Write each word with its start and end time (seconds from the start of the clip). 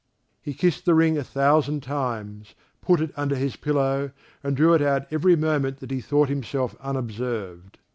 He 0.41 0.55
kissed 0.55 0.85
the 0.85 0.95
ring 0.95 1.15
a 1.15 1.23
thousand 1.23 1.83
times, 1.83 2.55
put 2.81 3.01
it 3.01 3.11
under 3.15 3.35
his 3.35 3.55
pillow, 3.55 4.09
and 4.41 4.57
drew 4.57 4.73
it 4.73 4.81
out 4.81 5.05
every 5.11 5.35
moment 5.35 5.77
that 5.77 5.91
he 5.91 6.01
thought 6.01 6.27
himself 6.27 6.75
unobserved. 6.79 7.77